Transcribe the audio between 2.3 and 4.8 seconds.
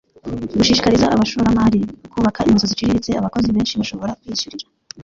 inzu ziciriritse abakozi benshi bashobora kwiyishyurira